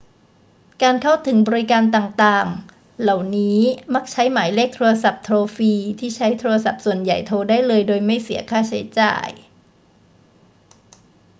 [0.81, 3.59] การเข้าถึงบริการต่าง ๆ เหล่านี้
[3.93, 9.29] มักใช้หมายเลขโทรศัพท์โทรฟรีที่ใช้โทรศัพท์ส่วนใหญ่โทรได้โดยไม่เสียค่าใช้จ่าย